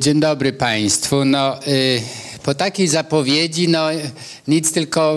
[0.00, 1.24] Dzień dobry Państwu.
[1.24, 2.02] No, y,
[2.42, 3.86] po takiej zapowiedzi no,
[4.48, 5.16] nic tylko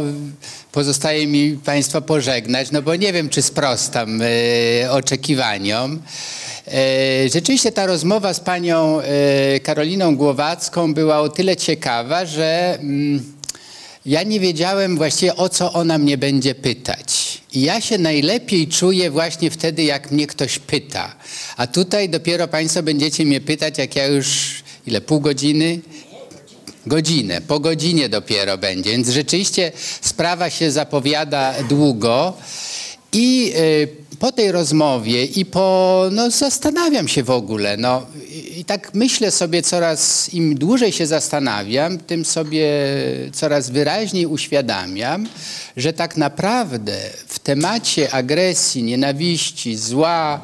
[0.71, 6.01] pozostaje mi Państwa pożegnać, no bo nie wiem, czy sprostam y, oczekiwaniom.
[6.67, 8.99] Y, rzeczywiście ta rozmowa z panią
[9.55, 13.33] y, Karoliną Głowacką była o tyle ciekawa, że mm,
[14.05, 17.41] ja nie wiedziałem właściwie o co ona mnie będzie pytać.
[17.53, 21.15] I ja się najlepiej czuję właśnie wtedy, jak mnie ktoś pyta.
[21.57, 24.53] A tutaj dopiero Państwo będziecie mnie pytać, jak ja już
[24.87, 25.79] ile, pół godziny?
[26.85, 29.71] Godzinę, po godzinie dopiero będzie, więc rzeczywiście
[30.01, 32.33] sprawa się zapowiada długo.
[33.13, 38.05] I y, po tej rozmowie i po, no zastanawiam się w ogóle, no
[38.57, 42.67] i, tak myślę sobie coraz, im dłużej się zastanawiam, tym sobie
[43.33, 45.27] coraz wyraźniej uświadamiam,
[45.77, 50.41] że tak naprawdę w temacie agresji, nienawiści, zła,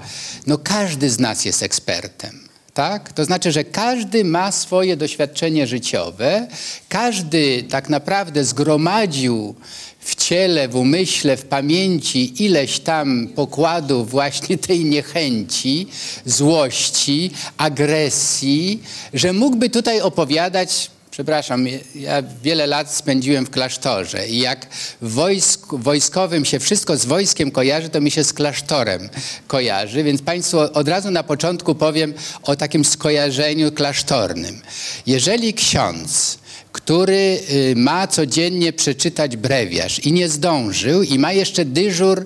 [0.47, 2.48] no każdy z nas jest ekspertem.
[2.73, 3.13] Tak?
[3.13, 6.47] To znaczy, że każdy ma swoje doświadczenie życiowe,
[6.89, 9.55] każdy tak naprawdę zgromadził
[9.99, 15.87] w ciele, w umyśle, w pamięci ileś tam pokładów właśnie tej niechęci,
[16.25, 18.83] złości, agresji,
[19.13, 24.67] że mógłby tutaj opowiadać Przepraszam, ja wiele lat spędziłem w klasztorze i jak
[25.01, 29.09] wojsku, wojskowym się wszystko z wojskiem kojarzy, to mi się z klasztorem
[29.47, 34.61] kojarzy, więc Państwu od razu na początku powiem o takim skojarzeniu klasztornym.
[35.05, 36.39] Jeżeli ksiądz
[36.71, 42.25] który y, ma codziennie przeczytać brewiarz i nie zdążył i ma jeszcze dyżur y,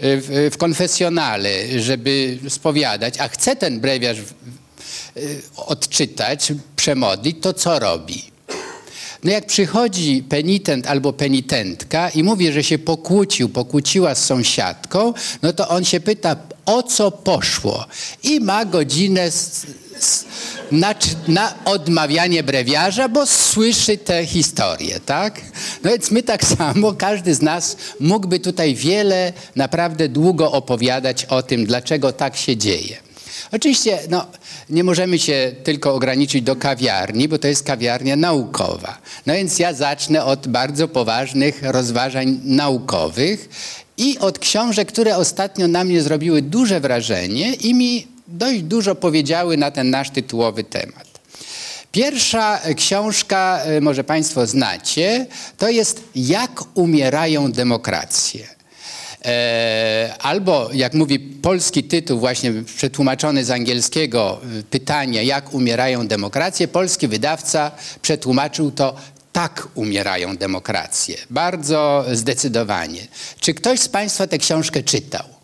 [0.00, 4.18] w, konfesjonale, żeby spowiadać, a chce ten brewiarz
[5.56, 8.30] odczytać, przemodlić, to co robi?
[9.24, 15.52] No jak przychodzi penitent albo penitentka i mówi, że się pokłócił, pokłóciła z sąsiadką, no
[15.52, 16.36] to on się pyta,
[16.66, 17.86] o co poszło?
[18.22, 19.66] I ma godzinę z,
[19.98, 20.24] z,
[20.70, 20.94] na,
[21.28, 25.40] na, odmawianie brewiarza, bo słyszy tę historię, tak?
[25.84, 31.42] No więc my tak samo, każdy z nas mógłby tutaj wiele, naprawdę długo opowiadać o
[31.42, 33.09] tym, dlaczego tak się dzieje.
[33.52, 34.26] Oczywiście no,
[34.70, 38.98] nie możemy się tylko ograniczyć do kawiarni, bo to jest kawiarnia naukowa.
[39.26, 43.48] No więc ja zacznę od bardzo poważnych rozważań naukowych
[43.96, 49.56] i od książek, które ostatnio na mnie zrobiły duże wrażenie i mi dość dużo powiedziały
[49.56, 51.10] na ten nasz tytułowy temat.
[51.92, 55.26] Pierwsza książka, e, może Państwo znacie,
[55.58, 58.59] to jest Jak umierają demokracje.
[59.24, 66.68] E, albo, jak mówi polski tytuł, właśnie przetłumaczony z angielskiego, e, pytanie, jak umierają demokracje,
[66.68, 67.70] polski wydawca
[68.02, 68.96] przetłumaczył to
[69.32, 71.16] tak umierają demokracje.
[71.30, 73.06] Bardzo zdecydowanie.
[73.40, 75.39] Czy ktoś z Państwa tę książkę czytał?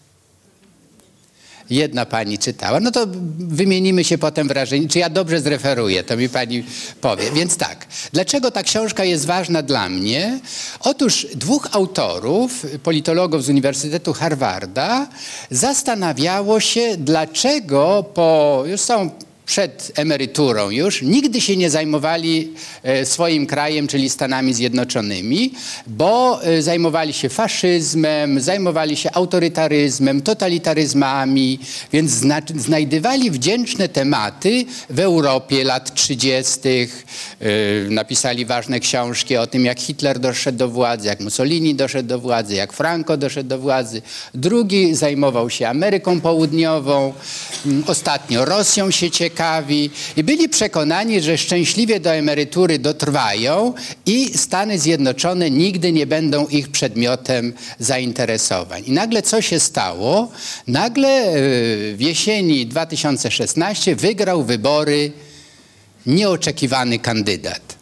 [1.70, 2.80] Jedna pani czytała.
[2.80, 3.06] No to
[3.38, 4.88] wymienimy się potem wrażenie.
[4.88, 6.64] Czy ja dobrze zreferuję, to mi pani
[7.00, 7.30] powie.
[7.32, 10.40] Więc tak, dlaczego ta książka jest ważna dla mnie?
[10.80, 15.06] Otóż dwóch autorów, politologów z Uniwersytetu Harvarda,
[15.50, 19.10] zastanawiało się, dlaczego po, już są
[19.46, 22.52] przed emeryturą już, nigdy się nie zajmowali
[22.82, 25.52] e, swoim krajem, czyli Stanami Zjednoczonymi,
[25.86, 31.58] bo e, zajmowali się faszyzmem, zajmowali się autorytaryzmem, totalitaryzmami,
[31.92, 32.10] więc
[32.56, 36.60] znajdywali wdzięczne tematy w Europie lat 30.
[36.68, 36.86] E,
[37.90, 42.54] napisali ważne książki o tym, jak Hitler doszedł do władzy, jak Mussolini doszedł do władzy,
[42.54, 44.02] jak Franco doszedł do władzy.
[44.34, 47.12] Drugi zajmował się Ameryką Południową,
[47.66, 53.74] mm, ostatnio Rosją się ciekawił, ciekawi i byli przekonani, że szczęśliwie do emerytury dotrwają
[54.06, 58.82] i Stany Zjednoczone nigdy nie będą ich przedmiotem zainteresowań.
[58.86, 60.30] I nagle co się stało?
[60.66, 61.32] Nagle e,
[61.94, 65.12] w jesieni 2016 wygrał wybory
[66.06, 67.76] nieoczekiwany kandydat.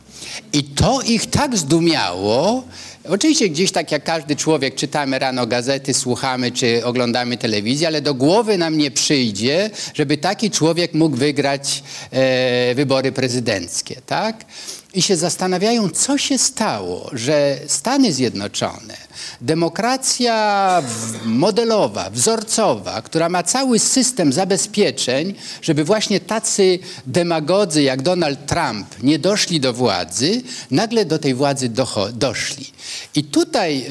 [0.53, 2.65] I to ich tak zdumiało,
[3.09, 8.15] Oczywiście gdzieś tak jak każdy człowiek czytamy rano gazety, słuchamy czy oglądamy telewizję, ale do
[8.15, 14.45] głowy nam nie przyjdzie, żeby taki człowiek mógł wygrać e, wybory prezydenckie, tak?
[14.95, 18.97] I się zastanawiają, co się stało, że Stany Zjednoczone,
[19.41, 20.83] demokracja
[21.25, 29.19] modelowa, wzorcowa, która ma cały system zabezpieczeń, żeby właśnie tacy demagodzy jak Donald Trump nie
[29.19, 31.71] doszli do władzy, nagle do tej władzy
[32.13, 32.73] doszli.
[33.15, 33.87] I tutaj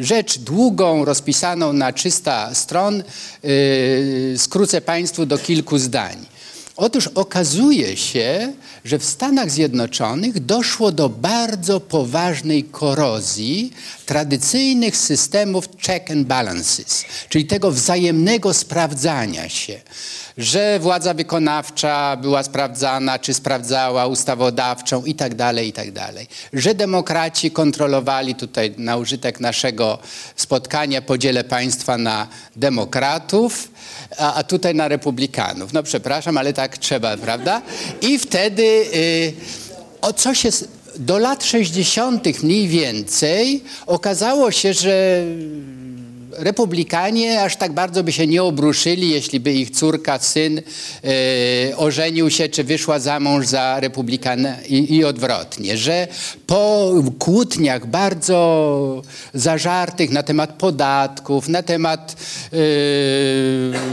[0.00, 3.02] y, rzecz długą, rozpisaną na 300 stron,
[3.44, 6.33] y, skrócę Państwu do kilku zdań.
[6.76, 8.52] Otóż okazuje się,
[8.84, 13.72] że w Stanach Zjednoczonych doszło do bardzo poważnej korozji
[14.04, 19.80] tradycyjnych systemów check and balances, czyli tego wzajemnego sprawdzania się,
[20.38, 26.26] że władza wykonawcza była sprawdzana, czy sprawdzała ustawodawczą i tak dalej, i tak dalej.
[26.52, 29.98] Że demokraci kontrolowali tutaj na użytek naszego
[30.36, 33.70] spotkania podzielę państwa na demokratów,
[34.18, 35.72] a, a tutaj na republikanów.
[35.72, 37.62] No przepraszam, ale tak trzeba, prawda?
[38.02, 38.62] I wtedy
[38.94, 39.32] y,
[40.00, 40.50] o co się
[40.98, 42.42] do lat 60.
[42.42, 45.24] mniej więcej okazało się, że
[46.38, 50.58] republikanie aż tak bardzo by się nie obruszyli, jeśli by ich córka, syn
[51.04, 55.76] e, ożenił się, czy wyszła za mąż za republikana i, i odwrotnie.
[55.76, 56.08] Że
[56.46, 59.02] po kłótniach bardzo
[59.34, 62.16] zażartych na temat podatków, na temat
[62.52, 62.56] e,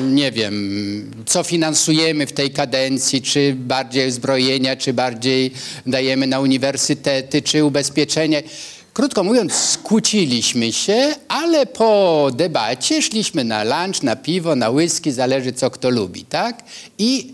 [0.04, 5.52] nie wiem, co finansujemy w tej kadencji, czy bardziej zbrojenia, czy bardziej
[5.86, 8.44] dajemy na uniwersytety, czy ubezpieczenie
[8.94, 15.54] Krótko mówiąc, skłóciliśmy się, ale po debacie szliśmy na lunch, na piwo, na whisky, zależy
[15.54, 16.64] co kto lubi, tak?
[16.98, 17.34] I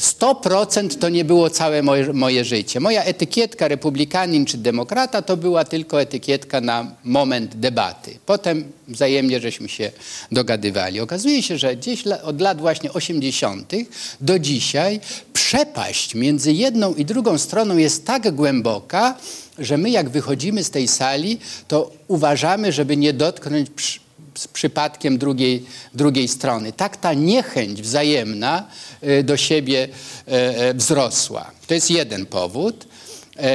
[0.00, 2.80] 100% to nie było całe moje, moje, życie.
[2.80, 8.18] Moja etykietka republikanin czy demokrata to była tylko etykietka na moment debaty.
[8.26, 9.90] Potem wzajemnie żeśmy się
[10.32, 11.00] dogadywali.
[11.00, 13.72] Okazuje się, że gdzieś od lat właśnie 80.
[14.20, 15.00] do dzisiaj
[15.32, 19.16] przepaść między jedną i drugą stroną jest tak głęboka,
[19.58, 21.38] że my jak wychodzimy z tej sali,
[21.68, 24.00] to uważamy, żeby nie dotknąć
[24.40, 26.72] z przypadkiem drugiej, drugiej strony.
[26.72, 28.66] Tak ta niechęć wzajemna
[29.04, 29.88] y, do siebie
[30.28, 30.32] y,
[30.70, 31.50] y, wzrosła.
[31.66, 32.86] To jest jeden powód.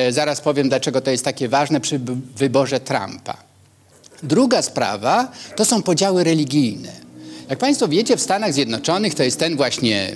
[0.09, 1.99] Zaraz powiem, dlaczego to jest takie ważne przy
[2.35, 3.37] wyborze Trumpa.
[4.23, 6.91] Druga sprawa to są podziały religijne.
[7.49, 10.13] Jak Państwo wiecie, w Stanach Zjednoczonych to jest ten właśnie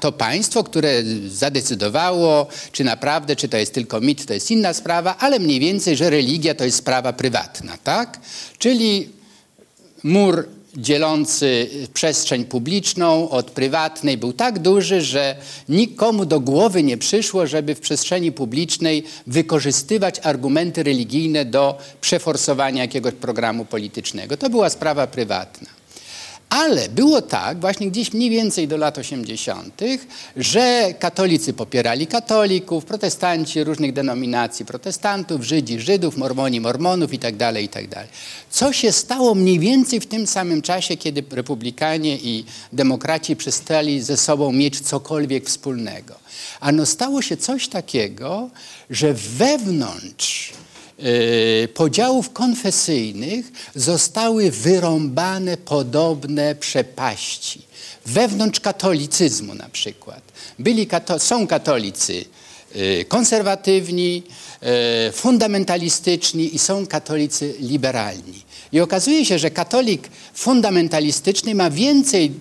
[0.00, 5.16] to państwo, które zadecydowało, czy naprawdę, czy to jest tylko mit, to jest inna sprawa,
[5.18, 8.20] ale mniej więcej, że religia to jest sprawa prywatna, tak?
[8.58, 9.19] Czyli
[10.04, 15.36] mur dzielący przestrzeń publiczną od prywatnej był tak duży, że
[15.68, 23.14] nikomu do głowy nie przyszło, żeby w przestrzeni publicznej wykorzystywać argumenty religijne do przeforsowania jakiegoś
[23.14, 24.36] programu politycznego.
[24.36, 25.79] To była sprawa prywatna.
[26.50, 29.80] Ale było tak, właśnie gdzieś mniej więcej do lat 80.,
[30.36, 37.96] że katolicy popierali katolików, protestanci różnych denominacji protestantów, Żydzi Żydów, Mormoni Mormonów itd., tak itd.
[37.96, 38.06] Tak
[38.50, 44.16] Co się stało mniej więcej w tym samym czasie, kiedy republikanie i demokraci przestali ze
[44.16, 46.14] sobą mieć cokolwiek wspólnego?
[46.60, 48.50] Ano stało się coś takiego,
[48.90, 50.52] że wewnątrz
[51.74, 57.62] podziałów konfesyjnych zostały wyrąbane podobne przepaści.
[58.06, 60.22] Wewnątrz katolicyzmu na przykład.
[60.58, 62.24] Byli kato są katolicy
[62.76, 64.22] y, konserwatywni,
[65.08, 68.42] y, fundamentalistyczni i są katolicy liberalni.
[68.72, 72.32] I okazuje się, że katolik fundamentalistyczny ma więcej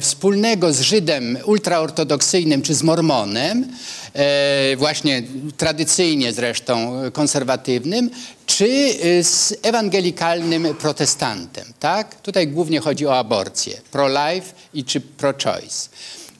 [0.00, 3.68] wspólnego z Żydem ultraortodoksyjnym czy z Mormonem,
[4.14, 5.22] e, właśnie
[5.56, 8.10] tradycyjnie zresztą konserwatywnym,
[8.46, 11.64] czy e, z ewangelikalnym protestantem.
[11.80, 12.20] Tak?
[12.20, 15.88] Tutaj głównie chodzi o aborcję, pro-life i czy pro-choice.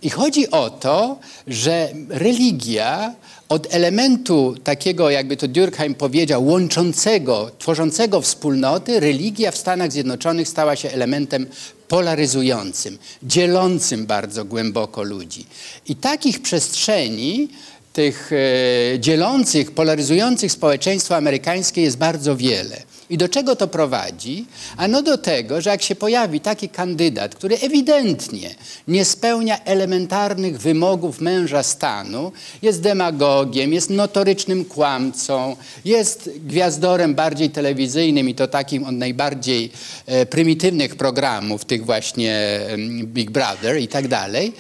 [0.02, 3.14] I chodzi o to, że religia
[3.50, 10.76] od elementu takiego, jakby to Durkheim powiedział, łączącego, tworzącego wspólnoty, religia w Stanach Zjednoczonych stała
[10.76, 11.46] się elementem
[11.88, 15.46] polaryzującym, dzielącym bardzo głęboko ludzi.
[15.88, 17.48] I takich przestrzeni,
[17.92, 22.82] tych e, dzielących, polaryzujących społeczeństwo amerykańskie jest bardzo wiele.
[23.10, 24.46] I do czego to prowadzi?
[24.76, 28.54] Ano do tego, że jak się pojawi taki kandydat, który ewidentnie
[28.88, 38.28] nie spełnia elementarnych wymogów męża stanu, jest demagogiem, jest notorycznym kłamcą, jest gwiazdorem bardziej telewizyjnym
[38.28, 39.72] i to takim od najbardziej
[40.06, 42.60] e, prymitywnych programów, tych właśnie
[43.04, 44.52] Big Brother i tak dalej,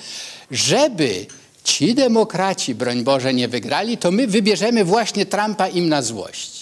[0.50, 1.26] żeby
[1.64, 6.59] ci demokraci, broń Boże, nie wygrali, to my wybierzemy właśnie Trumpa im na złość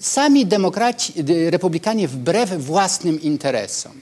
[0.00, 1.12] sami demokraci,
[1.50, 3.92] republikanie wbrew własnym interesom.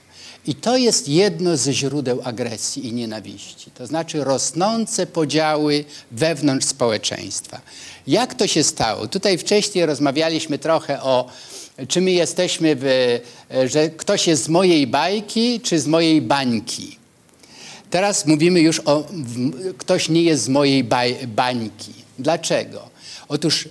[0.47, 3.71] I to jest jedno ze źródeł agresji i nienawiści.
[3.71, 7.61] To znaczy rosnące podziały wewnątrz społeczeństwa.
[8.07, 9.07] Jak to się stało?
[9.07, 11.29] Tutaj wcześniej rozmawialiśmy trochę o,
[11.87, 13.19] czy my jesteśmy, w,
[13.65, 16.97] że ktoś jest z mojej bajki, czy z mojej bańki.
[17.89, 19.03] Teraz mówimy już o,
[19.77, 21.93] ktoś nie jest z mojej baj, bańki.
[22.19, 22.89] Dlaczego?
[23.27, 23.67] Otóż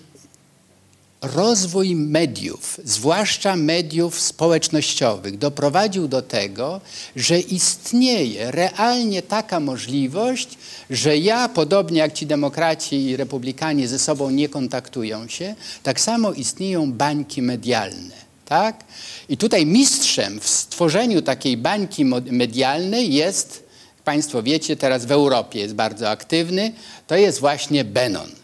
[1.22, 6.80] rozwój mediów, zwłaszcza mediów społecznościowych, doprowadził do tego,
[7.16, 10.48] że istnieje realnie taka możliwość,
[10.90, 16.32] że ja, podobnie jak ci demokraci i republikanie ze sobą nie kontaktują się, tak samo
[16.32, 18.22] istnieją bańki medialne.
[18.44, 18.84] Tak?
[19.28, 23.64] I tutaj mistrzem w stworzeniu takiej bańki medialnej jest,
[24.04, 26.72] Państwo wiecie, teraz w Europie jest bardzo aktywny,
[27.06, 28.41] to jest właśnie Benon.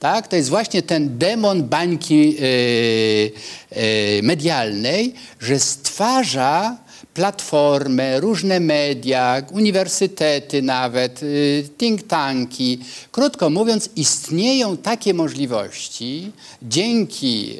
[0.00, 0.28] Tak?
[0.28, 6.76] To jest właśnie ten demon bańki yy, yy, medialnej, że stwarza
[7.14, 12.78] platformę, różne media, uniwersytety nawet, yy, think tanki.
[13.12, 17.56] Krótko mówiąc, istnieją takie możliwości, dzięki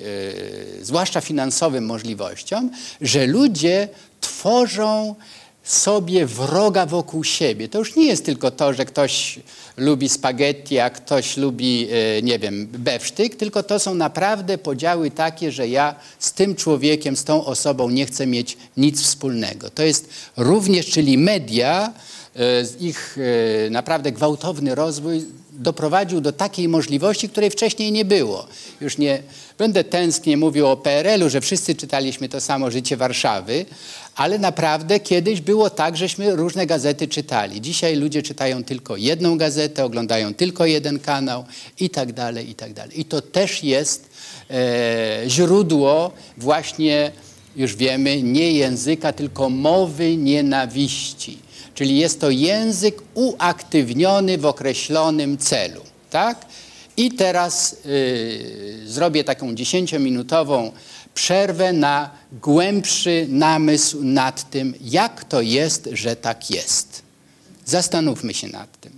[0.83, 3.89] zwłaszcza finansowym możliwościom, że ludzie
[4.21, 5.15] tworzą
[5.67, 7.69] sobie wroga wokół siebie.
[7.69, 9.39] To już nie jest tylko to, że ktoś
[9.77, 15.53] lubi spaghetti, a ktoś lubi, e, nie wiem, bewsztyk, tylko to są naprawdę podziały takie,
[15.53, 19.71] że ja z tym człowiekiem, z tą osobą nie chcę mieć nic wspólnego.
[19.71, 21.93] To jest również, czyli media,
[22.37, 22.41] e,
[22.81, 23.19] ich
[23.67, 25.25] e, naprawdę gwałtowny rozwój
[25.59, 28.47] doprowadził do takiej możliwości, której wcześniej nie było.
[28.81, 29.23] Już nie
[29.59, 33.67] będę tęsknie mówił o PRL-u, że wszyscy czytaliśmy to samo Życie Warszawy,
[34.17, 37.61] ale naprawdę kiedyś było tak, żeśmy różne gazety czytali.
[37.61, 41.45] Dzisiaj ludzie czytają tylko jedną gazetę, oglądają tylko jeden kanał
[41.81, 43.01] i tak dalej, i tak dalej.
[43.01, 44.09] I to też jest
[44.51, 47.13] e, źródło właśnie,
[47.57, 51.39] już wiemy, nie języka, tylko mowy nienawiści.
[51.75, 55.81] Czyli jest to język uaktywniony w określonym celu.
[56.11, 56.47] Tak?
[56.97, 60.73] I teraz y, zrobię taką dziesięciominutową
[61.17, 67.03] przerwę na głębszy namysł nad tym, jak to jest, że tak jest.
[67.65, 68.93] Zastanówmy się nad tym.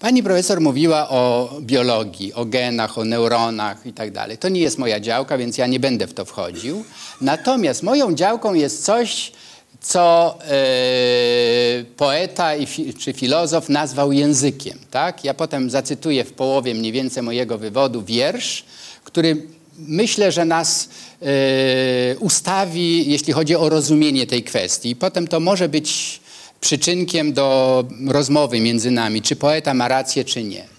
[0.00, 4.38] Pani profesor mówiła o biologii, o genach, o neuronach i tak dalej.
[4.38, 6.84] To nie jest moja działka, więc ja nie będę w to wchodził.
[7.20, 9.32] Natomiast moją działką jest coś,
[9.80, 14.78] co e, poeta i fi, czy filozof nazwał językiem.
[14.90, 15.24] Tak?
[15.24, 18.64] Ja potem zacytuję w połowie mniej więcej mojego wywodu wiersz,
[19.04, 19.46] który
[19.78, 20.88] myślę, że nas
[21.22, 24.96] e, ustawi, jeśli chodzi o rozumienie tej kwestii.
[24.96, 26.20] Potem to może być
[26.60, 30.72] przyczynkiem do rozmowy między nami, czy poeta ma rację, czy nie.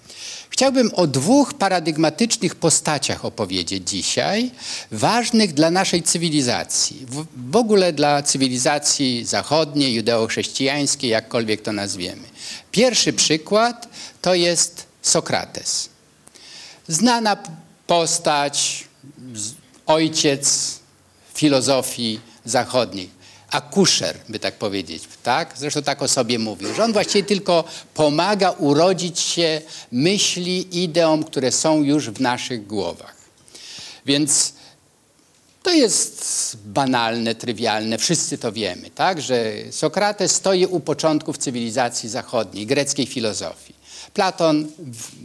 [0.54, 4.50] Chciałbym o dwóch paradygmatycznych postaciach opowiedzieć dzisiaj,
[4.90, 7.06] ważnych dla naszej cywilizacji,
[7.50, 12.22] w ogóle dla cywilizacji zachodniej, judeo-chrześcijańskiej, jakkolwiek to nazwiemy.
[12.70, 13.88] Pierwszy przykład
[14.22, 15.88] to jest Sokrates.
[16.88, 17.36] Znana
[17.86, 18.84] postać,
[19.86, 20.78] ojciec
[21.34, 23.10] filozofii zachodniej
[23.54, 25.54] akuszer, by tak powiedzieć, tak?
[25.56, 27.64] Zresztą tak o sobie mówił, że on właściwie tylko
[27.94, 29.60] pomaga urodzić się
[29.92, 33.14] myśli, ideom, które są już w naszych głowach.
[34.06, 34.52] Więc
[35.62, 39.22] to jest banalne, trywialne, wszyscy to wiemy, tak?
[39.22, 43.73] Że Sokrates stoi u początków cywilizacji zachodniej, greckiej filozofii.
[44.14, 44.66] Platon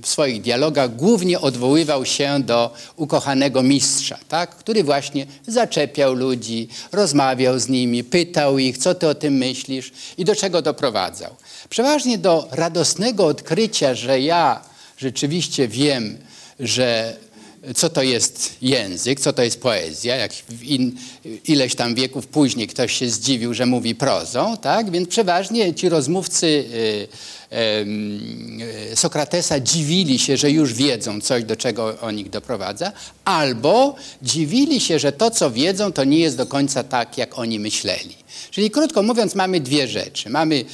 [0.01, 4.55] w swoich dialogach głównie odwoływał się do ukochanego mistrza, tak?
[4.55, 10.25] który właśnie zaczepiał ludzi, rozmawiał z nimi, pytał ich, co ty o tym myślisz i
[10.25, 11.35] do czego doprowadzał.
[11.69, 14.61] Przeważnie do radosnego odkrycia, że ja
[14.97, 16.17] rzeczywiście wiem,
[16.59, 17.17] że
[17.75, 20.95] co to jest język, co to jest poezja, jak in,
[21.47, 24.91] ileś tam wieków później ktoś się zdziwił, że mówi prozą, tak?
[24.91, 27.07] Więc przeważnie ci rozmówcy y,
[28.91, 32.91] y, Sokratesa dziwili się, że już wiedzą coś, do czego on ich doprowadza,
[33.25, 37.59] albo dziwili się, że to, co wiedzą, to nie jest do końca tak, jak oni
[37.59, 38.15] myśleli.
[38.51, 40.29] Czyli krótko mówiąc, mamy dwie rzeczy.
[40.29, 40.65] Mamy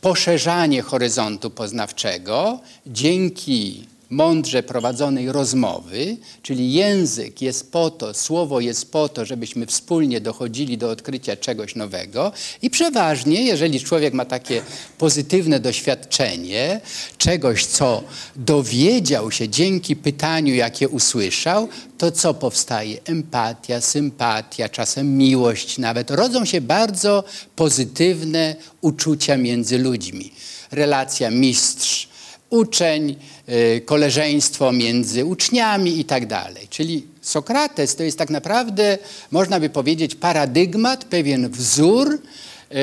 [0.00, 9.08] poszerzanie horyzontu poznawczego dzięki mądrze prowadzonej rozmowy, czyli język jest po to, słowo jest po
[9.08, 12.32] to, żebyśmy wspólnie dochodzili do odkrycia czegoś nowego
[12.62, 14.62] i przeważnie, jeżeli człowiek ma takie
[14.98, 16.80] pozytywne doświadczenie
[17.18, 18.02] czegoś, co
[18.36, 21.68] dowiedział się dzięki pytaniu, jakie usłyszał,
[21.98, 22.98] to co powstaje?
[23.04, 26.10] Empatia, sympatia, czasem miłość nawet.
[26.10, 27.24] Rodzą się bardzo
[27.56, 30.32] pozytywne uczucia między ludźmi.
[30.70, 32.13] Relacja mistrz,
[32.54, 33.16] uczeń,
[33.48, 36.66] y, koleżeństwo między uczniami i tak dalej.
[36.70, 38.98] Czyli Sokrates to jest tak naprawdę,
[39.30, 42.18] można by powiedzieć, paradygmat, pewien wzór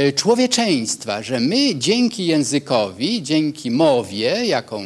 [0.08, 4.84] y, człowieczeństwa, że my dzięki językowi, dzięki mowie, jaką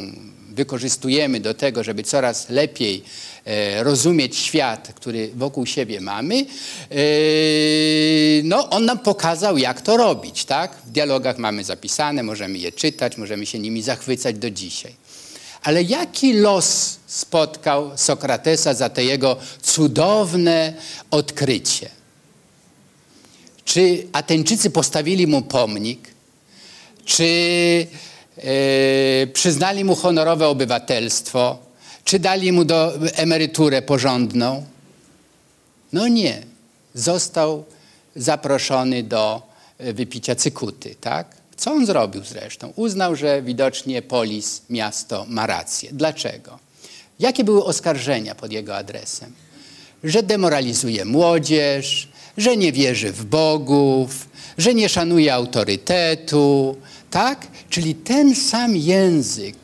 [0.50, 3.02] wykorzystujemy do tego, żeby coraz lepiej
[3.82, 6.96] rozumieć świat, który wokół siebie mamy, e,
[8.42, 10.76] no on nam pokazał, jak to robić, tak?
[10.86, 14.94] W dialogach mamy zapisane, możemy je czytać, możemy się nimi zachwycać do dzisiaj.
[15.62, 20.74] Ale jaki los spotkał Sokratesa za to jego cudowne
[21.10, 21.90] odkrycie?
[23.64, 26.08] Czy Ateńczycy postawili mu pomnik?
[27.04, 27.26] Czy
[28.36, 31.65] e, przyznali mu honorowe obywatelstwo?
[32.06, 34.66] Czy dali mu do, emeryturę porządną?
[35.92, 36.42] No nie.
[36.94, 37.64] Został
[38.16, 39.42] zaproszony do
[39.78, 41.36] e, wypicia cykuty, tak?
[41.56, 42.72] Co on zrobił zresztą?
[42.76, 45.90] Uznał, że widocznie polis, miasto ma rację.
[45.92, 46.58] Dlaczego?
[47.18, 49.32] Jakie były oskarżenia pod jego adresem?
[50.04, 56.76] Że demoralizuje młodzież, że nie wierzy w bogów, że nie szanuje autorytetu,
[57.10, 57.46] tak?
[57.70, 59.56] Czyli ten sam język,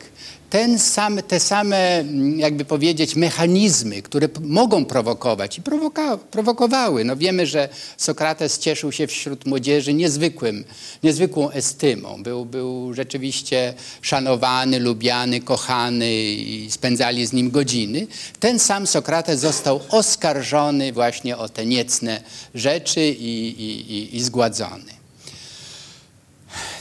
[0.53, 7.03] ten sam, te same, mm, jakby powiedzieć, mechanizmy, które mogą prowokować i prowoka, prowokowały.
[7.03, 10.63] No wiemy, że Sokrates cieszył się wśród młodzieży niezwykłym,
[11.03, 12.23] niezwykłą estymą.
[12.23, 18.07] Był, był rzeczywiście szanowany, lubiany, kochany i spędzali z nim godziny.
[18.39, 22.21] Ten sam Sokrates został oskarżony właśnie o te niecne
[22.55, 24.93] rzeczy i, i, i, i zgładzony.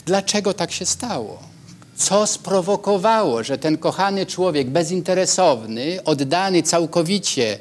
[0.07, 1.52] Dlaczego tak się stało?
[1.97, 7.59] Co sprowokowało, że ten kochany człowiek bezinteresowny, oddany całkowicie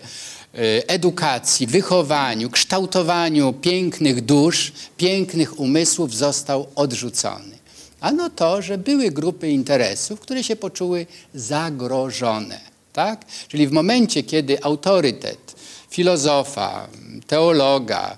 [0.53, 0.57] e,
[0.89, 7.61] edukacji, wychowaniu, kształtowaniu pięknych dusz, pięknych umysłów został odrzucony.
[7.99, 12.59] Ano to, że były grupy interesów, które się poczuły zagrożone.
[12.93, 13.25] Tak?
[13.47, 15.55] Czyli w momencie, kiedy autorytet
[15.89, 16.87] filozofa,
[17.27, 18.17] teologa,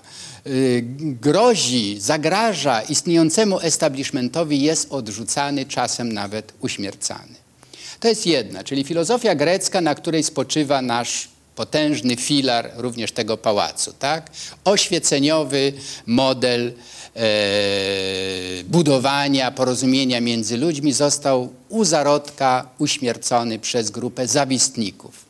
[1.20, 7.34] grozi, zagraża istniejącemu establishmentowi, jest odrzucany, czasem nawet uśmiercany.
[8.00, 13.92] To jest jedna, czyli filozofia grecka, na której spoczywa nasz potężny filar również tego pałacu,
[13.92, 14.30] tak?
[14.64, 15.72] Oświeceniowy
[16.06, 16.72] model
[17.16, 17.22] e,
[18.64, 25.23] budowania porozumienia między ludźmi został u zarodka uśmiercony przez grupę zawistników.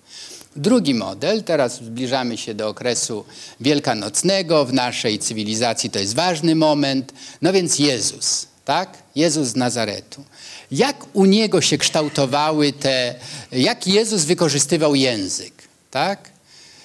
[0.56, 3.25] Drugi model, teraz zbliżamy się do okresu
[3.61, 8.99] wielkanocnego, w naszej cywilizacji to jest ważny moment, no więc Jezus, tak?
[9.16, 10.25] Jezus z Nazaretu.
[10.70, 13.14] Jak u Niego się kształtowały te,
[13.52, 15.52] jak Jezus wykorzystywał język,
[15.90, 16.31] tak?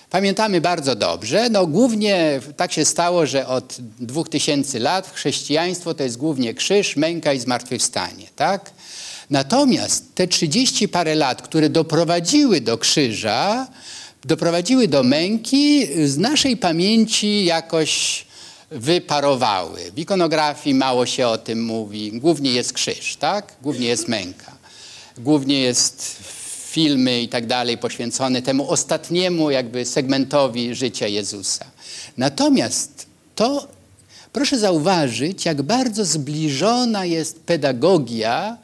[0.10, 6.04] Pamiętamy bardzo dobrze, no głównie tak się stało, że od dwóch tysięcy lat chrześcijaństwo to
[6.04, 8.72] jest głównie krzyż, męka i zmartwychwstanie, tak?
[9.30, 13.68] Natomiast te 30 parę lat, które doprowadziły do krzyża,
[14.26, 18.26] doprowadziły do męki, z naszej pamięci jakoś
[18.72, 19.92] wyparowały.
[19.92, 22.12] W ikonografii mało się o tym mówi.
[22.12, 23.54] Głównie jest krzyż, tak?
[23.62, 24.52] Głównie jest męka.
[25.18, 26.18] Głównie jest
[26.72, 31.66] filmy i tak dalej poświęcone temu ostatniemu jakby segmentowi życia Jezusa.
[32.18, 33.68] Natomiast to
[34.34, 38.58] proszę zauważyć, jak bardzo zbliżona jest pedagogia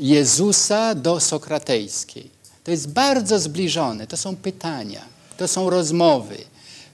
[0.00, 2.30] Jezusa do sokratejskiej.
[2.64, 5.04] To jest bardzo zbliżone, to są pytania,
[5.36, 6.36] to są rozmowy.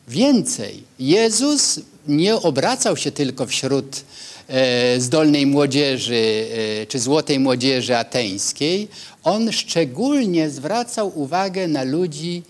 [0.08, 4.04] Więcej, Jezus nie obracał się tylko wśród
[4.48, 6.46] e, zdolnej młodzieży
[6.82, 8.88] e, czy złotej młodzieży ateńskiej.
[9.24, 12.42] On szczególnie zwracał uwagę na ludzi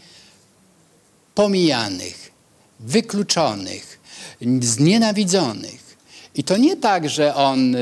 [1.34, 2.30] pomijanych,
[2.80, 3.98] wykluczonych,
[4.60, 5.85] znienawidzonych.
[6.36, 7.78] I to nie tak, że on y,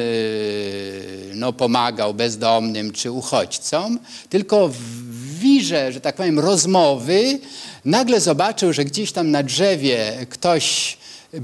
[1.35, 5.05] no, pomagał bezdomnym czy uchodźcom, tylko w
[5.39, 7.39] wirze, że tak powiem, rozmowy
[7.85, 10.97] nagle zobaczył, że gdzieś tam na drzewie ktoś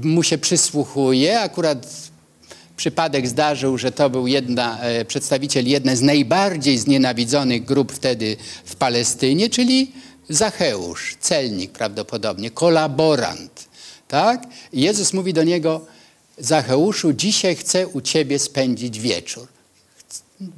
[0.03, 1.39] mu się przysłuchuje.
[1.39, 1.87] Akurat
[2.77, 8.75] przypadek zdarzył, że to był jedna, e, przedstawiciel jednej z najbardziej znienawidzonych grup wtedy w
[8.75, 9.91] Palestynie, czyli
[10.29, 13.67] Zacheusz, celnik prawdopodobnie, kolaborant.
[14.07, 14.43] Tak?
[14.73, 15.85] Jezus mówi do niego,
[16.41, 19.47] Zacheuszu, dzisiaj chcę u ciebie spędzić wieczór.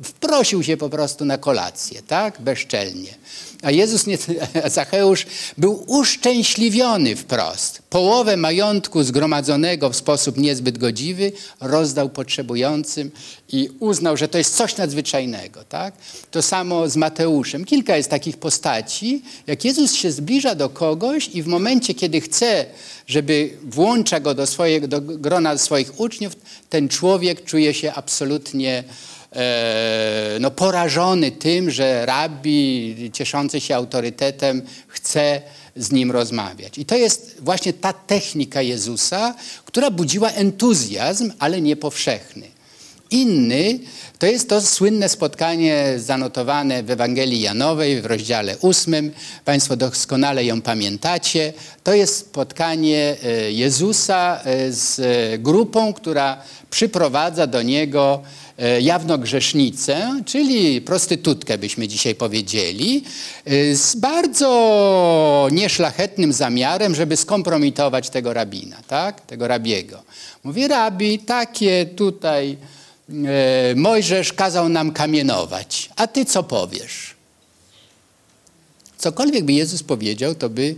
[0.04, 2.42] Wprosił się po prostu na kolację, tak?
[2.42, 3.16] Bezczelnie.
[3.64, 4.18] A Jezus, nie,
[4.70, 5.26] Zacheusz
[5.58, 7.82] był uszczęśliwiony wprost.
[7.90, 13.12] Połowę majątku zgromadzonego w sposób niezbyt godziwy rozdał potrzebującym
[13.50, 15.64] i uznał, że to jest coś nadzwyczajnego.
[15.64, 15.94] Tak?
[16.32, 17.66] To samo z Mateuszem.
[17.66, 22.66] Kilka jest takich postaci, jak Jezus się zbliża do kogoś i w momencie, kiedy chce,
[23.08, 26.34] żeby włącza go do, swojego, do grona swoich uczniów,
[26.70, 28.84] ten człowiek czuje się absolutnie
[30.40, 35.42] no, porażony tym, że rabbi cieszący się autorytetem chce
[35.76, 36.78] z nim rozmawiać.
[36.78, 42.48] I to jest właśnie ta technika Jezusa, która budziła entuzjazm, ale nie powszechny.
[43.14, 43.80] Inny
[44.20, 49.12] to jest to słynne spotkanie zanotowane w Ewangelii Janowej w rozdziale ósmym.
[49.46, 51.54] Państwo doskonale ją pamiętacie.
[51.84, 55.02] To jest spotkanie e, Jezusa e, z
[55.42, 56.38] grupą, która
[56.70, 58.24] przyprowadza do Niego
[58.60, 63.04] E, jawno grzesznicę, czyli prostytutkę byśmy dzisiaj powiedzieli,
[63.46, 69.22] e, z bardzo nieszlachetnym zamiarem, żeby skompromitować tego rabina, tak?
[69.22, 70.04] tego rabiego.
[70.44, 72.83] Mówi, rabi, takie tutaj e,
[73.76, 77.16] Mojżesz kazał nam kamienować, a ty co powiesz?
[78.98, 80.76] Cokolwiek by Jezus powiedział, to by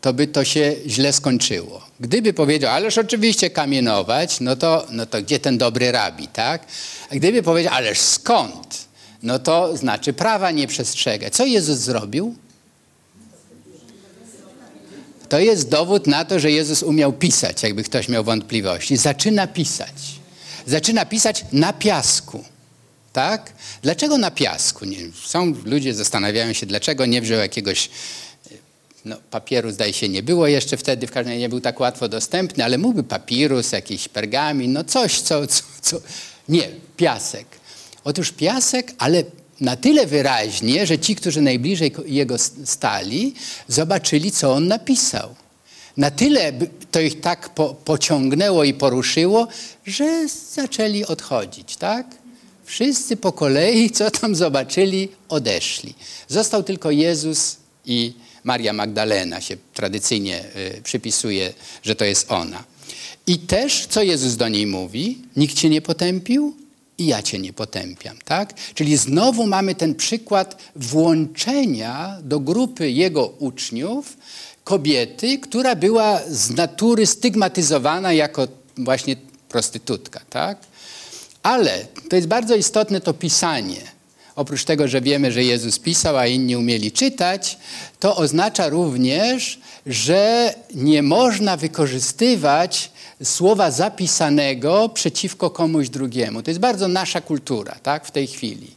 [0.00, 1.82] to by to się źle skończyło.
[2.00, 6.66] Gdyby powiedział, ależ oczywiście kamienować, no to, no to gdzie ten dobry rabi, tak?
[7.10, 8.88] A gdyby powiedział, ależ skąd?
[9.22, 11.30] No to znaczy prawa nie przestrzega.
[11.30, 12.34] Co Jezus zrobił?
[15.28, 18.96] To jest dowód na to, że Jezus umiał pisać, jakby ktoś miał wątpliwości.
[18.96, 20.19] Zaczyna pisać.
[20.66, 22.44] Zaczyna pisać na piasku.
[23.12, 23.52] Tak?
[23.82, 24.84] Dlaczego na piasku?
[24.84, 27.90] Nie, są ludzie, zastanawiają się, dlaczego nie wziął jakiegoś
[29.04, 32.08] no, papieru zdaje się nie było jeszcze wtedy, w każdym razie nie był tak łatwo
[32.08, 36.00] dostępny, ale mógłby papirus, jakiś pergamin, no coś, co, co, co...
[36.48, 37.46] Nie, piasek.
[38.04, 39.24] Otóż piasek, ale
[39.60, 43.34] na tyle wyraźnie, że ci, którzy najbliżej jego stali,
[43.68, 45.34] zobaczyli, co on napisał.
[46.00, 46.52] Na tyle
[46.90, 49.48] to ich tak po, pociągnęło i poruszyło,
[49.86, 52.06] że zaczęli odchodzić, tak?
[52.64, 55.94] Wszyscy po kolei, co tam zobaczyli, odeszli.
[56.28, 58.12] Został tylko Jezus i
[58.44, 60.44] Maria Magdalena się tradycyjnie
[60.78, 62.64] y, przypisuje, że to jest ona.
[63.26, 65.18] I też, co Jezus do niej mówi?
[65.36, 66.56] Nikt cię nie potępił
[66.98, 68.54] i ja cię nie potępiam, tak?
[68.74, 74.16] Czyli znowu mamy ten przykład włączenia do grupy jego uczniów
[74.70, 79.16] kobiety, która była z natury stygmatyzowana jako właśnie
[79.48, 80.58] prostytutka, tak?
[81.42, 83.80] Ale to jest bardzo istotne to pisanie
[84.36, 87.58] oprócz tego, że wiemy, że Jezus pisał, a inni umieli czytać,
[87.98, 92.90] to oznacza również, że nie można wykorzystywać
[93.22, 96.42] słowa zapisanego przeciwko komuś drugiemu.
[96.42, 98.70] To jest bardzo nasza kultura tak, w tej chwili.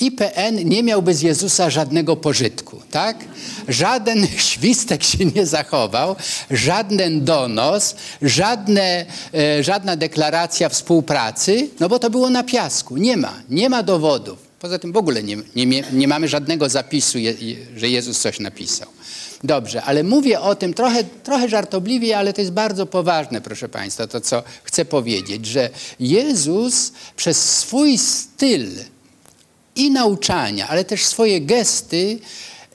[0.00, 3.24] IPN nie miałby z Jezusa żadnego pożytku, tak?
[3.68, 6.16] Żaden świstek się nie zachował,
[6.50, 12.96] żaden donos, żadne, e, żadna deklaracja współpracy, no bo to było na piasku.
[12.96, 14.46] Nie ma, nie ma dowodów.
[14.60, 17.34] Poza tym w ogóle nie, nie, nie mamy żadnego zapisu, je,
[17.76, 18.95] że Jezus coś napisał.
[19.46, 24.06] Dobrze, ale mówię o tym trochę, trochę żartobliwie, ale to jest bardzo poważne, proszę Państwa,
[24.06, 28.66] to co chcę powiedzieć, że Jezus przez swój styl
[29.76, 32.18] i nauczania, ale też swoje gesty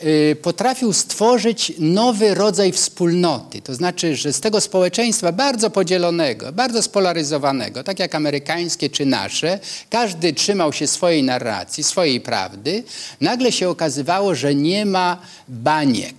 [0.04, 3.62] Y, potrafił stworzyć nowy rodzaj wspólnoty.
[3.62, 9.60] To znaczy, że z tego społeczeństwa bardzo podzielonego, bardzo spolaryzowanego, tak jak amerykańskie czy nasze,
[9.90, 12.84] każdy trzymał się swojej narracji, swojej prawdy,
[13.22, 16.16] nagle się okazywało, że nie ma baniek,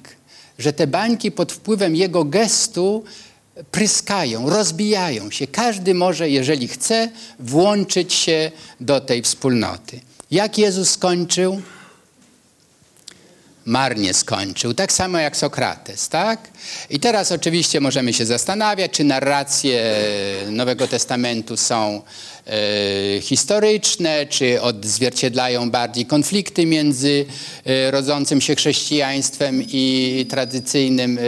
[0.59, 3.05] że te bańki pod wpływem jego gestu
[3.71, 5.47] pryskają, rozbijają się.
[5.47, 10.01] Każdy może, jeżeli chce, włączyć się do tej wspólnoty.
[10.31, 11.62] Jak Jezus skończył?
[13.64, 16.48] Marnie skończył, tak samo jak Sokrates, tak?
[16.90, 19.94] I teraz oczywiście możemy się zastanawiać, czy narracje
[20.51, 22.03] Nowego Testamentu są
[22.46, 27.25] e, historyczne, czy odzwierciedlają bardziej konflikty między
[27.64, 31.22] e, rodzącym się chrześcijaństwem i tradycyjnym e,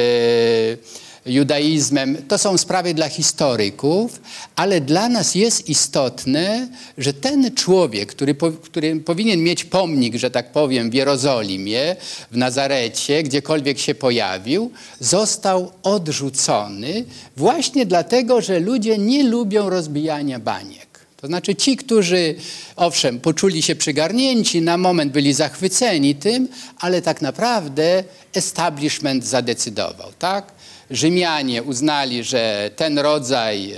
[1.26, 4.20] judaizmem, to są sprawy dla historyków,
[4.56, 10.52] ale dla nas jest istotne, że ten człowiek, który, który powinien mieć pomnik, że tak
[10.52, 11.96] powiem, w Jerozolimie,
[12.30, 17.04] w Nazarecie, gdziekolwiek się pojawił, został odrzucony
[17.36, 20.93] właśnie dlatego, że ludzie nie lubią rozbijania baniek.
[21.24, 22.34] To znaczy ci, którzy
[22.76, 30.52] owszem, poczuli się przygarnięci, na moment byli zachwyceni tym, ale tak naprawdę establishment zadecydował, tak?
[30.90, 33.76] Rzymianie uznali, że ten rodzaj e,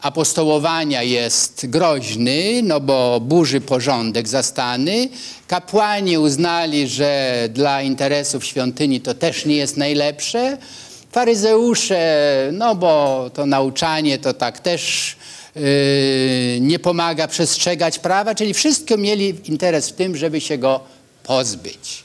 [0.00, 5.08] apostołowania jest groźny, no bo burzy porządek zastany.
[5.48, 10.58] Kapłani uznali, że dla interesów świątyni to też nie jest najlepsze.
[11.10, 15.16] Faryzeusze, no bo to nauczanie to tak też
[16.60, 20.80] nie pomaga przestrzegać prawa, czyli wszystko mieli interes w tym, żeby się go
[21.22, 22.04] pozbyć.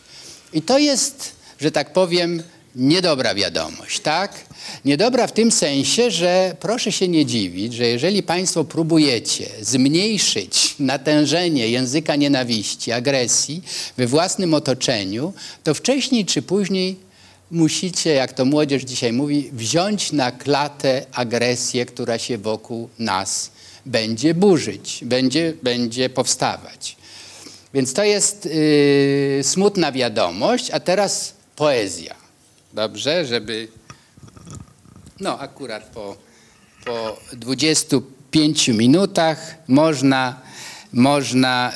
[0.54, 2.44] I to jest, że tak powiem,
[2.76, 4.46] niedobra wiadomość, tak?
[4.86, 11.70] Niedobra w tym sensie, że proszę się nie dziwić, że jeżeli Państwo próbujecie zmniejszyć natężenie
[11.70, 13.64] języka nienawiści, agresji
[13.98, 15.34] we własnym otoczeniu,
[15.64, 17.07] to wcześniej czy później
[17.52, 23.52] musicie, jak to młodzież dzisiaj mówi, wziąć na klatę agresję, która się wokół nas
[23.88, 26.98] będzie burzyć, będzie, będzie powstawać.
[27.74, 32.16] Więc to jest yy, smutna wiadomość, a teraz poezja.
[32.74, 33.68] Dobrze, żeby.
[35.20, 36.18] No, akurat po,
[36.86, 40.42] po 25 minutach można,
[40.94, 41.74] można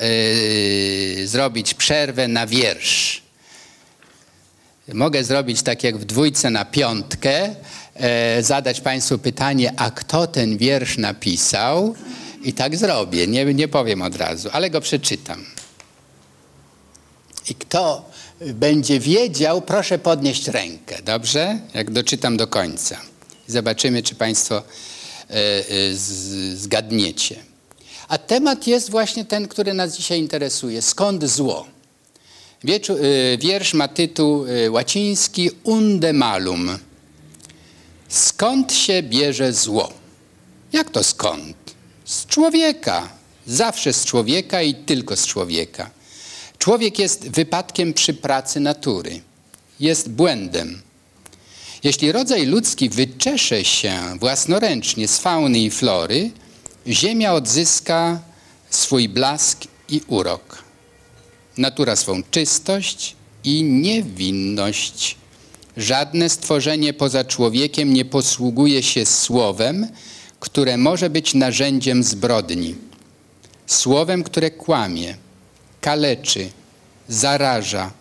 [1.17, 3.21] yy, zrobić przerwę na wiersz.
[4.93, 7.55] Mogę zrobić tak jak w dwójce na piątkę,
[7.95, 11.95] e, zadać Państwu pytanie, a kto ten wiersz napisał?
[12.43, 15.45] I tak zrobię, nie, nie powiem od razu, ale go przeczytam.
[17.49, 18.09] I kto
[18.53, 21.59] będzie wiedział, proszę podnieść rękę, dobrze?
[21.73, 22.97] Jak doczytam do końca.
[23.47, 25.63] Zobaczymy, czy Państwo e, e,
[26.55, 27.35] zgadniecie.
[28.07, 30.81] A temat jest właśnie ten, który nas dzisiaj interesuje.
[30.81, 31.67] Skąd zło?
[32.63, 36.77] Wieczu, y, wiersz ma tytuł y, łaciński Unde malum.
[38.07, 39.93] Skąd się bierze zło?
[40.73, 41.55] Jak to skąd?
[42.05, 43.09] Z człowieka.
[43.47, 45.89] Zawsze z człowieka i tylko z człowieka.
[46.57, 49.21] Człowiek jest wypadkiem przy pracy natury.
[49.79, 50.81] Jest błędem.
[51.83, 56.31] Jeśli rodzaj ludzki wyczesze się własnoręcznie z fauny i flory,
[56.87, 58.19] ziemia odzyska
[58.69, 60.70] swój blask i urok
[61.57, 65.17] natura swą czystość i niewinność.
[65.77, 69.87] Żadne stworzenie poza człowiekiem nie posługuje się słowem,
[70.39, 72.75] które może być narzędziem zbrodni.
[73.67, 75.17] Słowem, które kłamie,
[75.81, 76.49] kaleczy,
[77.07, 77.91] zaraża.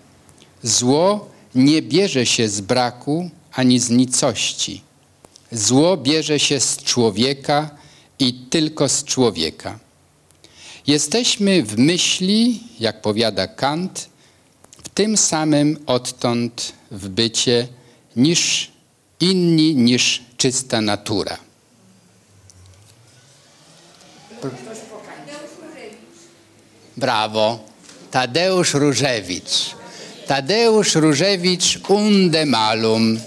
[0.62, 4.82] Zło nie bierze się z braku ani z nicości.
[5.52, 7.70] Zło bierze się z człowieka
[8.18, 9.78] i tylko z człowieka.
[10.90, 14.08] Jesteśmy w myśli, jak powiada Kant,
[14.84, 17.68] w tym samym odtąd w bycie
[18.16, 18.70] niż
[19.20, 21.38] inni niż czysta natura.
[26.96, 27.58] Brawo.
[28.10, 29.74] Tadeusz Różewicz.
[30.26, 33.20] Tadeusz Różewicz unde malum.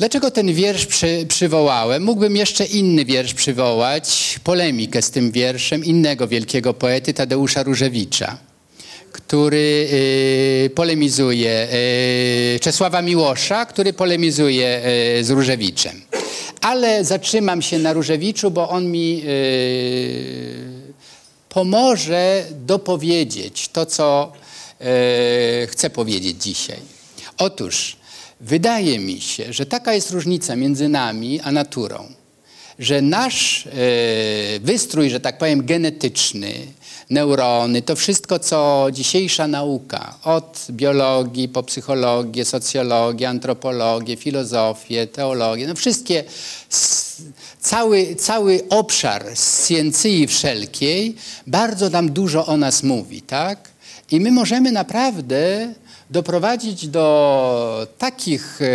[0.00, 2.02] Dlaczego ten wiersz przy, przywołałem?
[2.02, 8.38] Mógłbym jeszcze inny wiersz przywołać, polemikę z tym wierszem innego wielkiego poety Tadeusza Różewicza,
[9.12, 9.88] który
[10.66, 11.68] y, polemizuje,
[12.56, 14.82] y, Czesława Miłosza, który polemizuje
[15.18, 16.02] y, z Różewiczem.
[16.60, 20.92] Ale zatrzymam się na Różewiczu, bo on mi y,
[21.48, 24.32] pomoże dopowiedzieć to, co
[24.80, 26.78] y, chcę powiedzieć dzisiaj.
[27.38, 27.99] Otóż,
[28.40, 32.06] Wydaje mi się, że taka jest różnica między nami a naturą,
[32.78, 33.70] że nasz e,
[34.60, 36.52] wystrój, że tak powiem, genetyczny,
[37.10, 45.74] neurony, to wszystko, co dzisiejsza nauka, od biologii po psychologię, socjologię, antropologię, filozofię, teologię, no
[45.74, 46.24] wszystkie,
[47.60, 51.14] cały, cały obszar scjencji wszelkiej
[51.46, 53.70] bardzo nam dużo o nas mówi, tak?
[54.10, 55.72] I my możemy naprawdę
[56.10, 58.66] doprowadzić do takich e,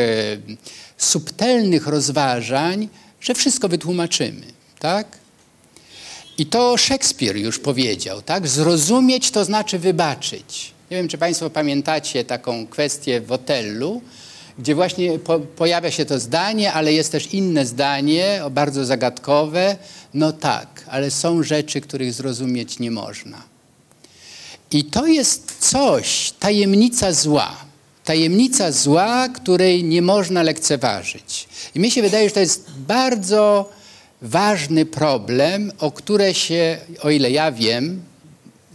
[0.98, 2.90] subtelnych rozważań,
[3.22, 4.46] że wszystko wytłumaczymy,
[4.80, 5.08] tak?
[6.38, 8.48] I to Szekspir już powiedział, tak?
[8.48, 10.74] Zrozumieć to znaczy wybaczyć.
[10.92, 14.02] Nie wiem, czy Państwo pamiętacie taką kwestię w Otellu,
[14.60, 19.78] gdzie właśnie po, pojawia się to zdanie, ale jest też inne zdanie, bardzo zagadkowe.
[20.14, 23.55] No tak, ale są rzeczy, których zrozumieć nie można.
[24.76, 27.58] I to jest coś, tajemnica zła.
[28.04, 31.48] Tajemnica zła, której nie można lekceważyć.
[31.76, 33.70] I mi się wydaje, że to jest bardzo
[34.22, 38.04] ważny problem, o które się, o ile ja wiem,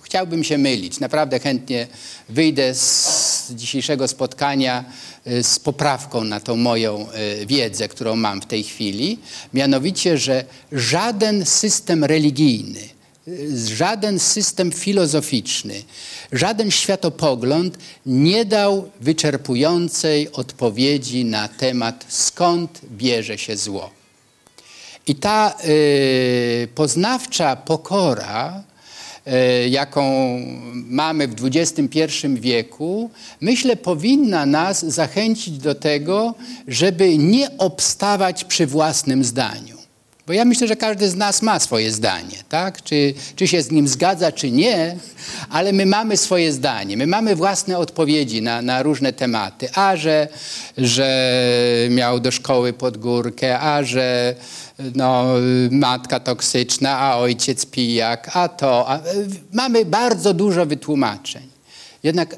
[0.03, 1.01] chciałbym się mylić.
[1.01, 1.87] Naprawdę chętnie
[2.29, 4.85] wyjdę z dzisiejszego spotkania
[5.27, 7.07] y, z poprawką na tą moją
[7.43, 9.19] y, wiedzę, którą mam w tej chwili.
[9.55, 13.00] Mianowicie, że żaden system religijny,
[13.65, 15.83] żaden system filozoficzny,
[16.33, 23.91] żaden światopogląd nie dał wyczerpującej odpowiedzi na temat, skąd bierze się zło.
[25.07, 28.63] I ta y, poznawcza pokora,
[29.65, 30.03] y, jaką
[30.75, 36.35] mamy w XXI wieku, myślę, powinna nas zachęcić do tego,
[36.69, 39.70] żeby nie obstawać przy własnym zdaniu.
[40.31, 42.83] Bo ja myślę, że każdy z nas ma swoje zdanie, tak?
[42.83, 44.97] Czy, czy się z nim zgadza, czy nie,
[45.49, 49.69] ale my mamy swoje zdanie, my mamy własne odpowiedzi na, na różne tematy.
[49.75, 50.29] A że,
[50.79, 51.33] że
[51.91, 54.35] miał do szkoły pod górkę, a że
[54.95, 55.25] no,
[55.71, 58.89] matka toksyczna, a ojciec pijak, a to.
[58.89, 59.01] A,
[59.53, 61.49] mamy bardzo dużo wytłumaczeń.
[62.03, 62.37] Jednak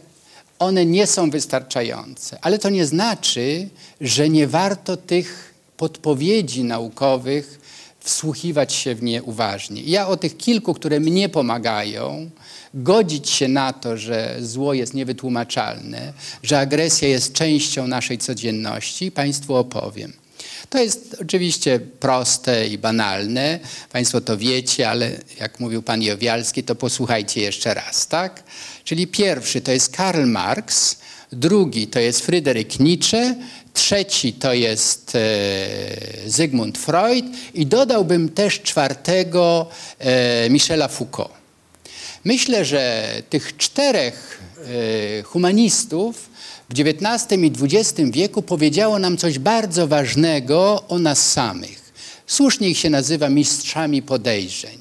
[0.59, 2.39] one nie są wystarczające.
[2.43, 3.69] Ale to nie znaczy,
[4.01, 7.62] że nie warto tych podpowiedzi naukowych
[8.03, 9.83] wsłuchiwać się w nie uważnie.
[9.83, 12.31] Ja o tych kilku, które mnie pomagają,
[12.75, 16.12] godzić się na to, że zło jest niewytłumaczalne,
[16.43, 20.12] że agresja jest częścią naszej codzienności, Państwu opowiem.
[20.71, 23.59] To jest oczywiście proste i banalne.
[23.93, 25.11] Państwo to wiecie, ale
[25.41, 28.43] jak mówił pan Jowialski, to posłuchajcie jeszcze raz, tak?
[28.85, 30.97] Czyli pierwszy to jest Karl Marx,
[31.33, 33.35] drugi to jest Fryderyk Nietzsche,
[33.73, 35.21] trzeci to jest e,
[36.27, 39.67] Zygmunt Freud i dodałbym też czwartego
[39.99, 41.33] e, Michela Foucault.
[42.25, 44.41] Myślę, że tych czterech
[45.19, 46.31] e, humanistów
[46.69, 51.93] w XIX i XX wieku powiedziało nam coś bardzo ważnego o nas samych.
[52.27, 54.79] Słusznie ich się nazywa mistrzami podejrzeń.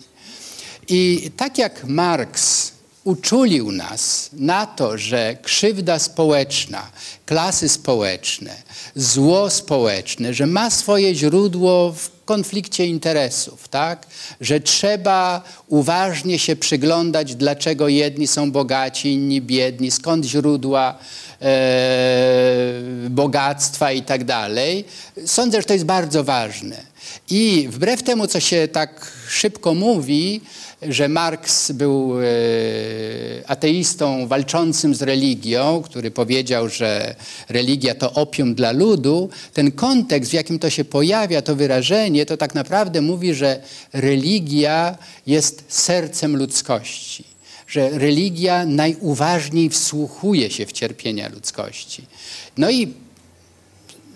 [0.88, 2.72] I tak jak Marx
[3.04, 6.92] uczulił nas na to, że krzywda społeczna,
[7.26, 8.56] klasy społeczne,
[8.96, 14.08] zło społeczne, że ma swoje źródło w konflikcie interesów, tak?
[14.42, 20.98] Że trzeba uważnie się przyglądać, dlaczego jedni są bogaci, inni biedni, skąd źródła
[21.42, 21.50] e,
[23.10, 24.86] bogactwa i tak dalej.
[25.26, 26.78] Sądzę, że to jest bardzo ważne.
[27.30, 30.42] I wbrew temu, co się tak szybko mówi,
[30.82, 32.24] że Marks był e,
[33.48, 37.16] ateistą walczącym z religią, który powiedział, że
[37.50, 42.38] religia to opium dla ludu, ten kontekst, w jakim to się pojawia, to wyrażenie, to
[42.38, 43.62] tak naprawdę mówi, że
[43.94, 47.24] religia jest sercem ludzkości.
[47.68, 52.04] Że religia najuważniej wsłuchuje się w cierpienia ludzkości.
[52.58, 52.94] No i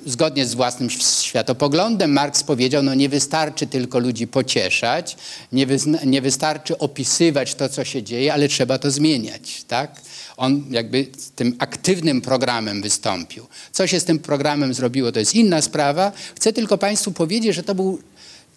[0.06, 0.90] zgodnie z własnym
[1.22, 5.18] światopoglądem Marx powiedział, no nie wystarczy tylko ludzi pocieszać,
[5.52, 5.68] nie,
[6.06, 10.02] nie wystarczy opisywać to, co się dzieje, ale trzeba to zmieniać, tak?
[10.38, 13.48] On jakby tym aktywnym programem wystąpił.
[13.72, 16.12] Co się z tym programem zrobiło, to jest inna sprawa.
[16.36, 18.00] Chcę tylko Państwu powiedzieć, że to był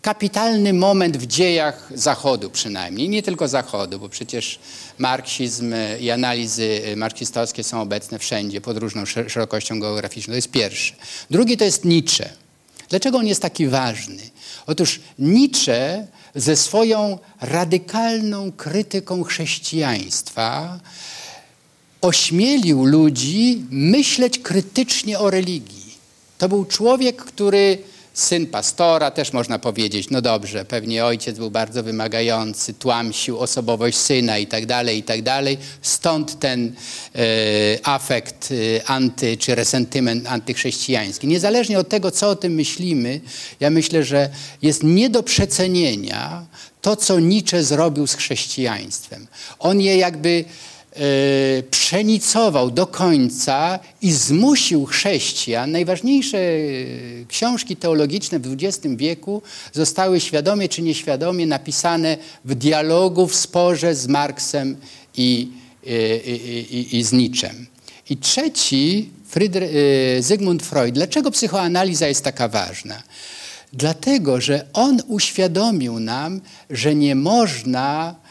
[0.09, 4.59] kapitalny moment w dziejach Zachodu przynajmniej, nie tylko Zachodu, bo przecież
[4.99, 10.33] marksizm i analizy marksistowskie są obecne wszędzie pod różną szerokością geograficzną.
[10.33, 10.95] To jest pierwsze.
[11.31, 12.29] Drugi to jest Nietzsche.
[12.89, 14.23] Dlaczego on jest taki ważny?
[14.67, 20.81] Otóż Nietzsche ze swoją radykalną krytyką chrześcijaństwa
[22.01, 25.95] ośmielił ludzi myśleć krytycznie o religii.
[26.39, 27.79] To był człowiek, który
[28.19, 34.39] syn pastora, też można powiedzieć, no dobrze, pewnie ojciec był bardzo wymagający, tłamsił osobowość syna
[34.39, 35.59] i tak dalej, i tak dalej.
[35.83, 36.73] Stąd ten
[37.15, 37.21] e,
[37.83, 41.27] afekt e, anty, czy resentyment antychrześcijański.
[41.27, 43.21] Niezależnie od tego, co o tym myślimy,
[43.61, 44.31] ja myślę, że
[44.63, 46.47] jest nie do przecenienia
[46.83, 49.27] to, co Nietzsche zrobił z chrześcijaństwem.
[49.59, 50.45] On je jakby
[51.71, 56.39] przenicował do końca i zmusił chrześcijan, najważniejsze
[57.29, 64.07] książki teologiczne w XX wieku zostały świadomie czy nieświadomie napisane w dialogu, w sporze z
[64.07, 64.77] Marksem
[65.17, 65.49] i,
[65.87, 65.91] i,
[66.71, 67.67] i, i z Nietzschem.
[68.11, 70.95] I trzeci, e, Zygmunt Freud.
[70.95, 73.03] Dlaczego psychoanaliza jest taka ważna?
[73.73, 78.28] Dlatego, że on uświadomił nam, że nie można E,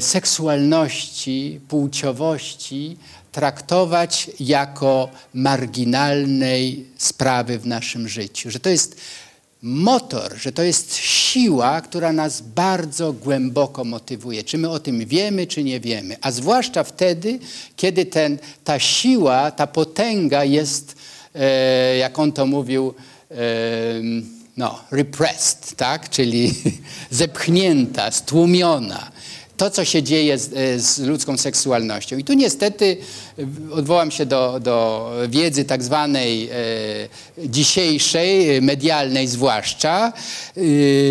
[0.00, 2.96] seksualności, płciowości
[3.36, 8.50] traktować jako marginalnej sprawy w naszym życiu.
[8.50, 8.96] Że to jest
[9.62, 14.44] motor, że to jest siła, która nas bardzo głęboko motywuje.
[14.44, 16.16] Czy my o tym wiemy, czy nie wiemy.
[16.20, 17.38] A zwłaszcza wtedy,
[17.76, 20.96] kiedy ten, ta siła, ta potęga jest,
[21.34, 22.94] e, jak on to mówił,
[23.30, 23.34] e,
[24.56, 26.10] no, repressed, tak?
[26.10, 26.54] czyli
[27.10, 29.10] zepchnięta, stłumiona
[29.56, 32.16] to, co się dzieje z, e, z, ludzką seksualnością.
[32.16, 32.96] I tu niestety
[33.72, 40.12] odwołam się do, do wiedzy tak zwanej e, dzisiejszej, medialnej zwłaszcza,
[40.56, 40.60] e,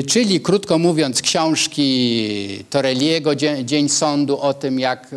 [0.04, 5.08] czyli krótko mówiąc książki Toreliego, Dzień, Dzień Sądu o tym, jak e,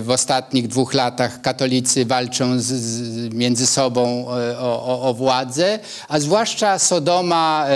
[0.00, 4.26] w ostatnich dwóch latach katolicy walczą z, z, między sobą
[4.58, 7.66] o, o, o, władzę, a zwłaszcza Sodoma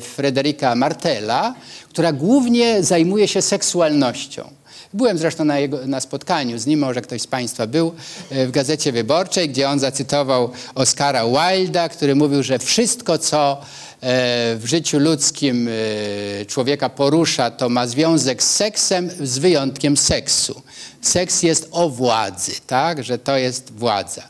[0.00, 1.54] Frederika Martela,
[1.88, 4.59] która głównie zajmuje się seksualnością.
[4.94, 7.94] Byłem zresztą na, jego, na spotkaniu z nim, może ktoś z Państwa był,
[8.30, 14.56] e, w Gazecie Wyborczej, gdzie on zacytował Oscara Wilda, który mówił, że wszystko, co e,
[14.56, 20.62] w życiu ludzkim e, człowieka porusza, to ma związek z seksem, z wyjątkiem seksu.
[21.02, 23.04] Seks jest o władzy, tak?
[23.04, 24.22] że to jest władza.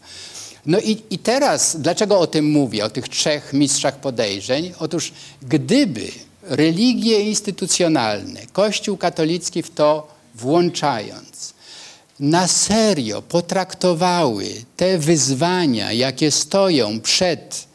[0.67, 4.73] No i, i teraz, dlaczego o tym mówię, o tych trzech mistrzach podejrzeń?
[4.79, 5.13] Otóż
[5.43, 6.09] gdyby
[6.43, 11.55] religie instytucjonalne, Kościół katolicki w to włączając,
[12.21, 17.70] na serio potraktowały te wyzwania, jakie stoją przed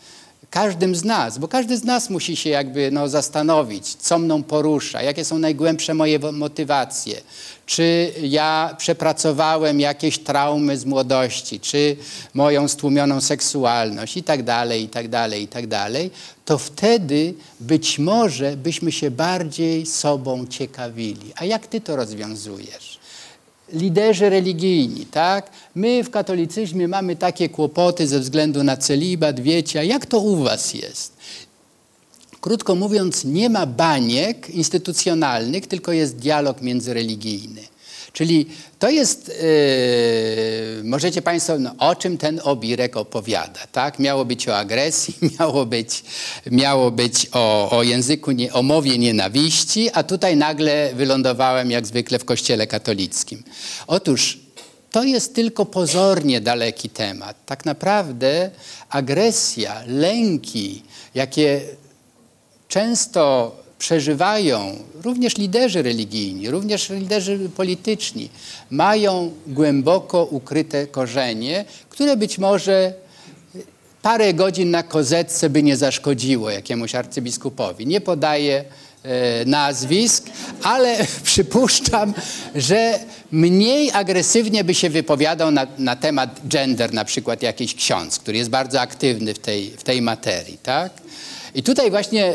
[0.56, 5.01] każdym z nas, bo każdy z nas musi się jakby no, zastanowić, co mną porusza,
[5.01, 7.22] jakie są najgłębsze moje motywacje,
[7.66, 11.97] czy ja przepracowałem jakieś traumy z młodości, czy
[12.34, 16.12] moją stłumioną seksualność i tak dalej, i tak dalej, i tak dalej,
[16.45, 21.34] to wtedy być może byśmy się bardziej sobą ciekawili.
[21.36, 22.95] A jak ty to rozwiązujesz?
[23.74, 25.49] Liderzy religijni, tak?
[25.76, 30.36] My w katolicyzmie mamy takie kłopoty ze względu na celibat, wiecie, a jak to u
[30.36, 31.18] was jest?
[32.41, 37.61] Krótko mówiąc, nie ma baniek instytucjonalnych, tylko jest dialog międzyreligijny.
[38.16, 38.45] Czyli
[38.80, 43.99] to jest, yy, możecie Państwo, no, o czym ten obirek opowiada, tak?
[43.99, 46.03] Miało być o agresji, miało być,
[46.51, 52.20] miało być o, o języku, nie, o mowie nienawiści, a tutaj nagle wylądowałem jak zwykle
[52.20, 53.43] w kościele katolickim.
[53.88, 54.39] Otóż
[54.91, 57.45] to jest tylko pozornie daleki temat.
[57.45, 58.51] Tak naprawdę
[58.89, 60.84] agresja, lęki,
[61.16, 61.61] jakie
[62.68, 63.51] często
[63.86, 68.30] przeżywają również liderzy religijni, również liderzy polityczni,
[68.70, 72.94] mają głęboko ukryte korzenie, które być może
[74.02, 77.88] parę godzin na kozetce by nie zaszkodziło jakiemuś arcybiskupowi.
[77.88, 78.64] Nie podaję
[79.04, 80.26] e, nazwisk,
[80.64, 82.14] ale przypuszczam,
[82.56, 83.00] że
[83.32, 88.50] mniej agresywnie by się wypowiadał na, na, temat gender, na przykład jakiś ksiądz, który jest
[88.50, 91.05] bardzo aktywny w tej, w tej materii, tak?
[91.56, 92.34] I tutaj właśnie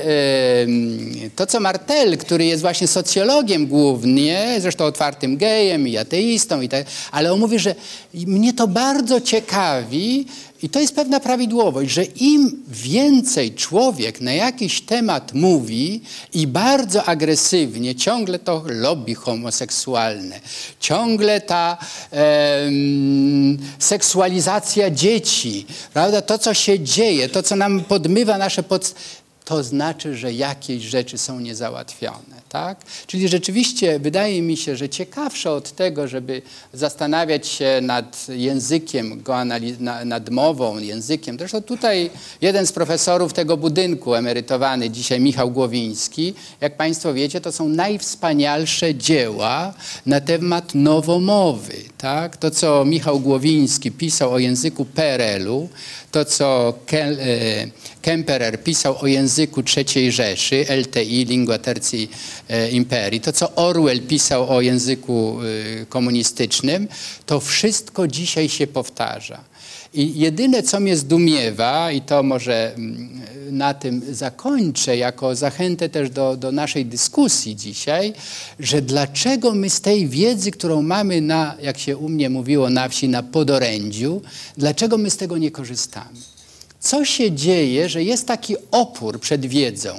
[1.37, 6.87] to, co Martel, który jest właśnie socjologiem głównie, zresztą otwartym gejem i ateistą, i tak,
[7.13, 7.75] ale on mówi, że
[8.15, 10.27] mnie to bardzo ciekawi,
[10.63, 16.01] i to jest pewna prawidłowość, że im więcej człowiek na jakiś temat mówi
[16.35, 20.41] i bardzo agresywnie, ciągle to lobby homoseksualne,
[20.81, 21.79] ciągle ta
[22.13, 22.71] e,
[23.79, 26.23] seksualizacja dzieci, prawda?
[26.23, 28.95] to co się dzieje, to co nam podmywa nasze pod
[29.45, 32.40] to znaczy, że jakieś rzeczy są niezałatwione.
[32.51, 32.79] Tak?
[33.07, 36.43] Czyli rzeczywiście wydaje mi się, że ciekawsze od tego, żeby
[36.73, 39.45] zastanawiać się nad językiem, go
[40.05, 41.39] nad mową, językiem.
[41.39, 47.53] Zresztą tutaj jeden z profesorów tego budynku, emerytowany dzisiaj Michał Głowiński, jak Państwo wiecie, to
[47.53, 49.75] są najwspanialsze dzieła
[50.07, 51.75] na temat nowomowy.
[51.99, 52.37] Tak?
[52.37, 55.69] To, co Michał Głowiński pisał o języku PRL-u,
[56.11, 57.67] to, co e,
[58.03, 62.09] Kemperer pisał o języku III Rzeszy, LTI, Lingua Tertii
[62.49, 65.39] e, Imperii, to, co Orwell pisał o języku
[65.83, 66.89] e, komunistycznym,
[67.27, 69.50] to wszystko dzisiaj się powtarza.
[69.95, 73.21] I jedyne, co mnie zdumiewa, i to może mm,
[73.51, 78.13] na tym zakończę, jako zachętę też do, do naszej dyskusji dzisiaj,
[78.59, 82.89] że dlaczego my z tej wiedzy, którą mamy na, jak się u mnie mówiło na
[82.89, 84.23] wsi, na podorędziu,
[84.57, 86.21] dlaczego my z tego nie korzystamy?
[86.81, 89.91] Co się dzieje, że jest taki opór przed wiedzą,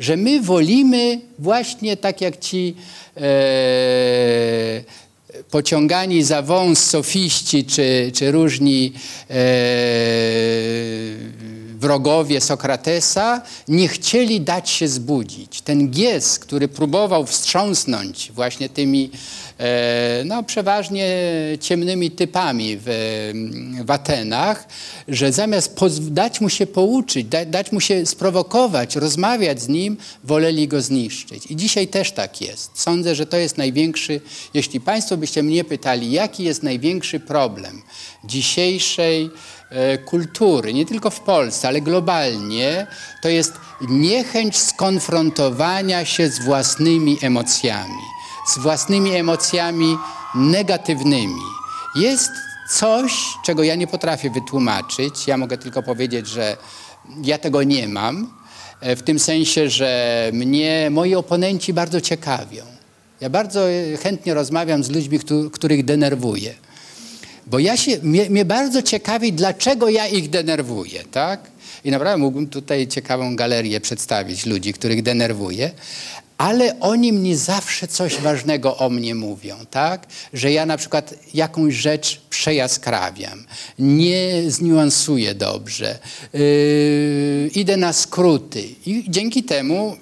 [0.00, 2.74] że my wolimy właśnie tak jak ci
[3.16, 3.20] e,
[5.50, 8.92] pociągani za wąs sofiści czy, czy różni
[9.30, 9.36] e,
[11.80, 15.60] wrogowie Sokratesa nie chcieli dać się zbudzić.
[15.60, 19.10] Ten Gies, który próbował wstrząsnąć właśnie tymi
[19.58, 21.08] e, no, przeważnie
[21.60, 22.84] ciemnymi typami w,
[23.84, 24.68] w Atenach,
[25.08, 30.68] że zamiast dać mu się pouczyć, da, dać mu się sprowokować, rozmawiać z nim, woleli
[30.68, 31.46] go zniszczyć.
[31.50, 32.70] I dzisiaj też tak jest.
[32.74, 34.20] Sądzę, że to jest największy,
[34.54, 37.82] jeśli Państwo byście mnie pytali, jaki jest największy problem
[38.24, 39.30] dzisiejszej
[40.04, 42.86] kultury, nie tylko w Polsce, ale globalnie,
[43.22, 48.02] to jest niechęć skonfrontowania się z własnymi emocjami,
[48.54, 49.96] z własnymi emocjami
[50.34, 51.42] negatywnymi.
[51.96, 52.30] Jest
[52.68, 53.12] coś,
[53.44, 55.26] czego ja nie potrafię wytłumaczyć.
[55.26, 56.56] Ja mogę tylko powiedzieć, że
[57.22, 58.30] ja tego nie mam,
[58.80, 62.64] e, w tym sensie, że mnie moi oponenci bardzo ciekawią.
[63.20, 63.60] Ja bardzo
[64.02, 65.18] chętnie rozmawiam z ludźmi,
[65.52, 66.54] których denerwuję.
[67.46, 71.50] Bo ja się, mnie, mnie bardzo ciekawi, dlaczego ja ich denerwuję, tak?
[71.84, 75.70] I naprawdę mógłbym tutaj ciekawą galerię przedstawić ludzi, których denerwuję,
[76.38, 80.06] ale oni mnie zawsze coś ważnego o mnie mówią, tak?
[80.32, 83.44] Że ja na przykład jakąś rzecz przejaskrawiam,
[83.78, 85.98] nie zniuansuję dobrze,
[86.32, 89.96] yy, idę na skróty i dzięki temu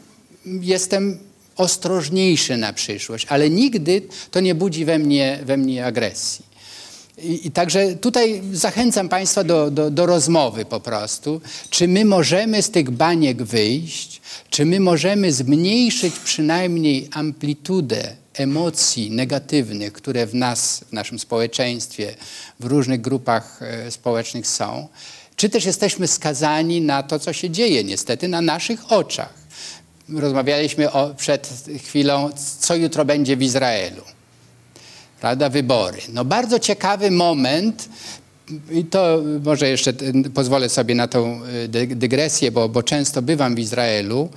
[0.46, 1.18] jestem
[1.56, 6.53] ostrożniejszy na przyszłość, ale nigdy to nie budzi we mnie, we mnie agresji.
[7.18, 11.40] I, I, także tutaj zachęcam Państwa do, do, do, rozmowy po prostu.
[11.70, 14.20] Czy my możemy z tych baniek wyjść?
[14.50, 22.14] Czy my możemy zmniejszyć przynajmniej amplitudę emocji negatywnych, które w nas, w naszym społeczeństwie,
[22.60, 24.88] w różnych grupach e, społecznych są?
[25.36, 29.34] Czy też jesteśmy skazani na to, co się dzieje niestety na naszych oczach.
[30.08, 34.02] Rozmawialiśmy o, przed chwilą, co jutro będzie w Izraelu.
[35.20, 35.48] Prawda?
[35.48, 35.98] Wybory.
[36.12, 37.88] No bardzo ciekawy moment.
[38.70, 39.90] I to może jeszcze
[40.26, 44.28] y, pozwolę sobie na tą y, dy- dygresję, bo, bo często bywam w Izraelu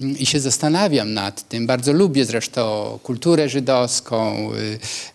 [0.00, 1.66] mm, i się zastanawiam nad tym.
[1.66, 4.50] Bardzo lubię zresztą kulturę żydowską,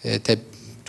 [0.05, 0.37] y, te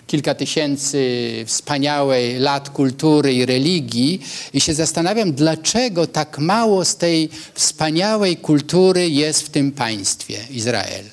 [0.07, 1.03] kilka tysięcy
[1.47, 4.21] wspaniałej lat kultury i religii
[4.53, 11.05] i się zastanawiam, dlaczego tak mało z tej wspaniałej kultury jest w tym państwie Izrael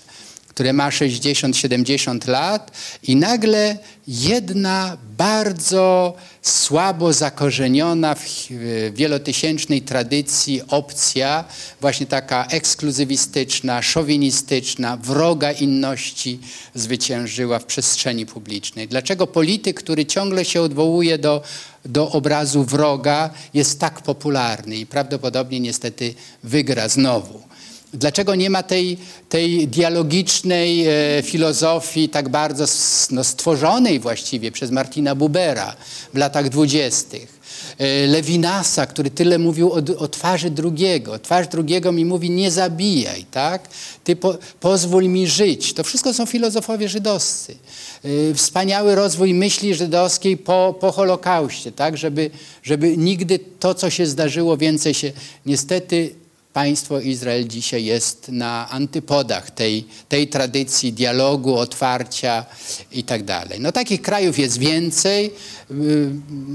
[0.59, 2.71] które ma 60-70 lat
[3.03, 3.79] i nagle
[4.09, 8.49] jedna bardzo słabo zakorzeniona w
[8.93, 11.45] wielotysięcznej tradycji opcja,
[11.81, 16.41] właśnie taka ekskluzywistyczna, szowinistyczna, wroga inności
[16.75, 18.89] zwyciężyła w przestrzeni publicznej.
[18.89, 21.43] Dlaczego polityk, który ciągle się odwołuje do,
[21.85, 27.49] do obrazu wroga, jest tak popularny i prawdopodobnie niestety wygra znowu?
[27.93, 32.65] Dlaczego nie ma tej, tej dialogicznej e, filozofii tak bardzo
[33.11, 35.77] no, stworzonej właściwie przez Martina Bubera
[36.15, 37.39] w latach dwudziestych?
[37.79, 41.19] E, Lewinasa, który tyle mówił o, o twarzy drugiego.
[41.19, 43.69] Twarz drugiego mi mówi nie zabijaj, tak?
[44.05, 45.73] Ty po, pozwól mi żyć.
[45.75, 47.57] To wszystko są filozofowie żydowscy.
[48.05, 51.97] E, Wspaniały rozwój myśli żydowskiej po, po Holokauście, tak?
[51.97, 52.31] Żeby,
[52.63, 55.13] żeby nigdy to, co się zdarzyło, więcej się...
[55.47, 56.15] Niestety
[56.53, 62.45] Państwo Izrael dzisiaj jest na antypodach tej, tej tradycji dialogu, otwarcia
[62.93, 63.61] i tak.
[63.61, 65.35] No takich krajów jest więcej.
[65.71, 66.11] Yy,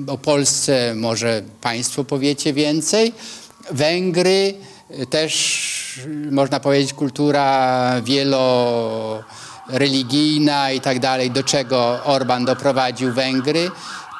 [0.07, 3.13] O Polsce może Państwo powiecie więcej.
[3.71, 4.53] Węgry
[4.89, 10.99] yy, też, yy, można powiedzieć, kultura wieloreligijna i tak
[11.31, 13.71] do czego Orban doprowadził Węgry.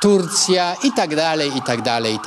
[0.01, 1.15] Turcja i tak
[1.81, 2.23] dalej,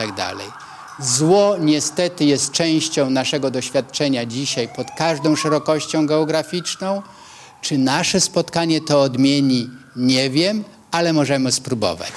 [1.00, 7.02] Zło niestety jest częścią naszego doświadczenia dzisiaj pod każdą szerokością geograficzną.
[7.60, 12.12] Czy nasze spotkanie to odmieni, nie wiem, ale możemy spróbować.